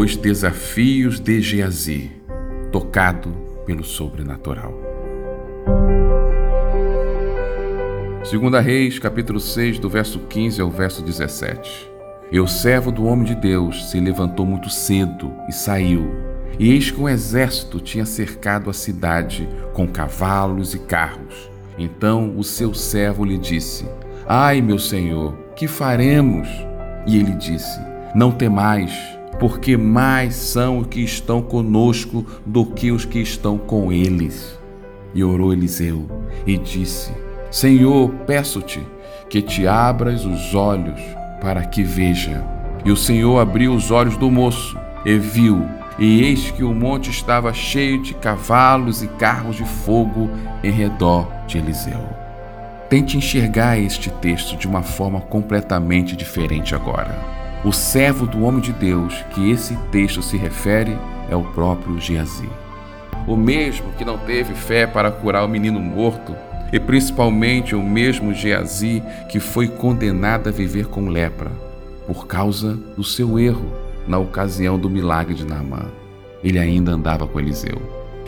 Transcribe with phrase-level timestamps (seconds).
[0.00, 2.10] Os desafios de Geazi,
[2.72, 3.36] tocado
[3.66, 4.72] pelo sobrenatural.
[8.24, 11.92] Segunda Reis, capítulo 6, do verso 15 ao verso 17.
[12.32, 16.10] E o servo do homem de Deus se levantou muito cedo e saiu.
[16.58, 21.50] E eis que um exército tinha cercado a cidade com cavalos e carros.
[21.76, 23.86] Então o seu servo lhe disse:
[24.26, 26.48] Ai, meu senhor, que faremos?
[27.06, 27.78] E ele disse:
[28.14, 33.90] Não temais, porque mais são os que estão conosco do que os que estão com
[33.90, 34.60] eles.
[35.14, 36.06] E orou Eliseu
[36.46, 37.10] e disse:
[37.50, 38.80] Senhor, peço-te
[39.30, 41.00] que te abras os olhos
[41.40, 42.44] para que veja.
[42.84, 45.66] E o Senhor abriu os olhos do moço e viu,
[45.98, 50.30] e eis que o monte estava cheio de cavalos e carros de fogo
[50.62, 52.00] em redor de Eliseu.
[52.88, 57.39] Tente enxergar este texto de uma forma completamente diferente agora.
[57.62, 60.96] O servo do homem de Deus que esse texto se refere
[61.28, 62.48] é o próprio Geazi.
[63.26, 66.34] O mesmo que não teve fé para curar o menino morto
[66.72, 71.50] e principalmente o mesmo Geazi que foi condenado a viver com lepra
[72.06, 73.70] por causa do seu erro
[74.08, 75.84] na ocasião do milagre de Naamã.
[76.42, 77.80] Ele ainda andava com Eliseu.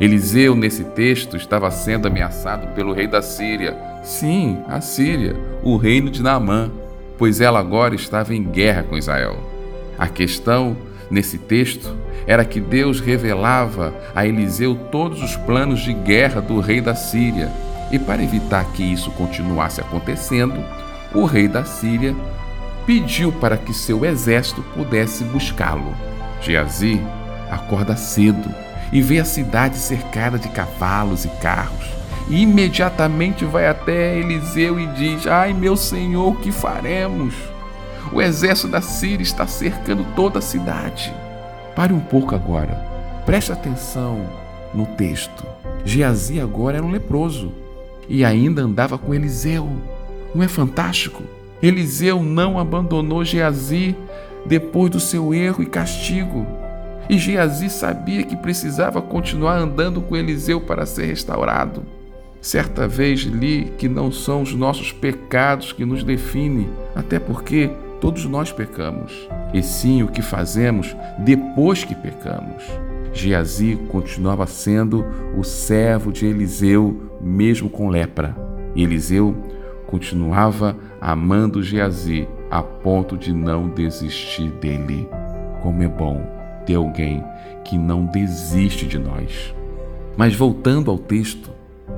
[0.00, 3.76] Eliseu, nesse texto, estava sendo ameaçado pelo rei da Síria.
[4.04, 6.70] Sim, a Síria, o reino de Naamã,
[7.18, 9.38] pois ela agora estava em guerra com Israel.
[9.98, 10.76] A questão,
[11.10, 16.80] nesse texto, era que Deus revelava a Eliseu todos os planos de guerra do rei
[16.80, 17.50] da Síria
[17.90, 20.62] e para evitar que isso continuasse acontecendo,
[21.14, 22.14] o rei da Síria
[22.84, 25.94] pediu para que seu exército pudesse buscá-lo.
[26.40, 27.00] Geazi
[27.50, 28.52] acorda cedo
[28.92, 31.86] e vê a cidade cercada de cavalos e carros.
[32.28, 37.34] E imediatamente vai até Eliseu e diz: Ai, meu senhor, o que faremos?
[38.12, 41.14] O exército da Síria está cercando toda a cidade.
[41.74, 42.74] Pare um pouco agora.
[43.24, 44.26] Preste atenção
[44.74, 45.44] no texto.
[45.84, 47.52] Geazi agora era um leproso
[48.08, 49.68] e ainda andava com Eliseu.
[50.34, 51.22] Não é fantástico?
[51.62, 53.96] Eliseu não abandonou Geazi
[54.44, 56.46] depois do seu erro e castigo.
[57.08, 61.82] E Geazi sabia que precisava continuar andando com Eliseu para ser restaurado.
[62.40, 67.70] Certa vez li que não são os nossos pecados que nos definem, até porque
[68.00, 72.62] todos nós pecamos, e sim o que fazemos depois que pecamos.
[73.12, 75.04] Geazi continuava sendo
[75.36, 78.36] o servo de Eliseu, mesmo com lepra.
[78.76, 79.34] Eliseu
[79.86, 85.08] continuava amando Geazi a ponto de não desistir dele.
[85.62, 86.22] Como é bom
[86.66, 87.24] ter alguém
[87.64, 89.54] que não desiste de nós.
[90.16, 91.50] Mas voltando ao texto,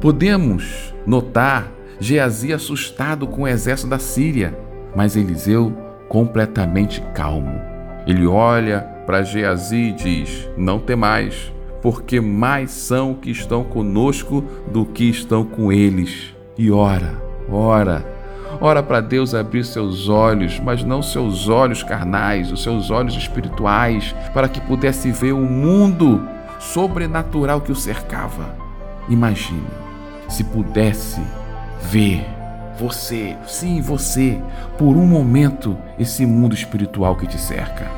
[0.00, 4.56] podemos notar Geazi assustado com o exército da Síria,
[4.94, 5.72] mas Eliseu
[6.08, 7.60] completamente calmo.
[8.06, 14.84] Ele olha para Geazi e diz: Não temais, porque mais são que estão conosco do
[14.84, 16.34] que estão com eles.
[16.56, 18.04] E ora, ora,
[18.60, 24.14] ora para Deus abrir seus olhos, mas não seus olhos carnais, os seus olhos espirituais,
[24.32, 26.22] para que pudesse ver o mundo
[26.58, 28.63] sobrenatural que o cercava.
[29.08, 29.66] Imagine
[30.28, 31.20] se pudesse
[31.82, 32.26] ver
[32.78, 34.40] você, sim, você,
[34.76, 37.88] por um momento, esse mundo espiritual que te cerca.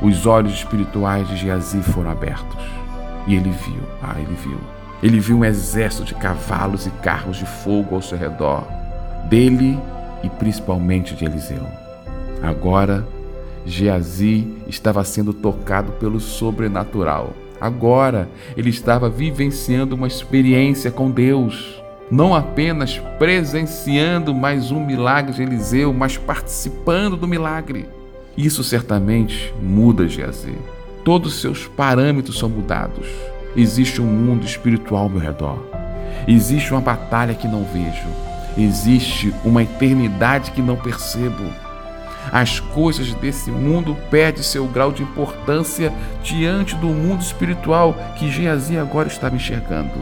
[0.00, 2.64] Os olhos espirituais de Geazi foram abertos.
[3.26, 4.58] E ele viu, ah, ele viu.
[5.02, 8.66] Ele viu um exército de cavalos e carros de fogo ao seu redor,
[9.28, 9.78] dele
[10.22, 11.66] e principalmente de Eliseu.
[12.42, 13.06] Agora,
[13.66, 17.34] Geazi estava sendo tocado pelo sobrenatural.
[17.60, 21.82] Agora, ele estava vivenciando uma experiência com Deus.
[22.10, 27.88] Não apenas presenciando mais um milagre de Eliseu, mas participando do milagre.
[28.36, 30.54] Isso certamente muda Geazi.
[31.04, 33.06] Todos os seus parâmetros são mudados.
[33.56, 35.58] Existe um mundo espiritual ao meu redor.
[36.26, 38.08] Existe uma batalha que não vejo.
[38.56, 41.44] Existe uma eternidade que não percebo.
[42.32, 45.92] As coisas desse mundo perdem seu grau de importância
[46.22, 49.92] diante do mundo espiritual que Geazi agora estava enxergando.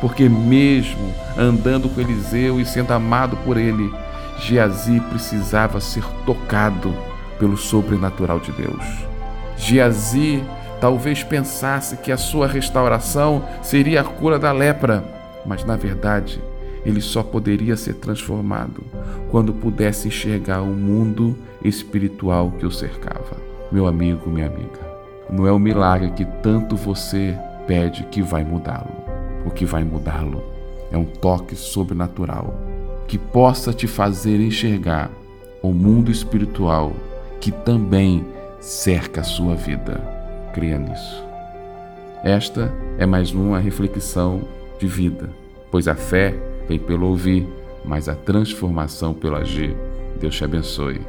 [0.00, 3.92] Porque, mesmo andando com Eliseu e sendo amado por ele,
[4.38, 6.94] Geazi precisava ser tocado
[7.38, 8.84] pelo sobrenatural de Deus.
[9.56, 10.42] Geazi
[10.80, 15.04] talvez pensasse que a sua restauração seria a cura da lepra,
[15.46, 16.40] mas na verdade
[16.84, 18.82] ele só poderia ser transformado
[19.30, 23.36] quando pudesse enxergar o mundo espiritual que o cercava.
[23.72, 24.80] Meu amigo, minha amiga,
[25.30, 27.36] não é o milagre que tanto você
[27.66, 28.92] pede que vai mudá-lo.
[29.46, 30.42] O que vai mudá-lo
[30.90, 32.54] é um toque sobrenatural
[33.08, 35.10] que possa te fazer enxergar
[35.62, 36.92] o mundo espiritual
[37.40, 38.24] que também
[38.60, 40.00] cerca a sua vida.
[40.52, 41.24] creia nisso.
[42.22, 44.42] Esta é mais uma reflexão
[44.78, 45.28] de vida,
[45.70, 46.34] pois a fé
[46.68, 47.46] vem pelo ouvir,
[47.84, 49.76] mas a transformação pelo agir.
[50.18, 51.00] Deus te abençoe.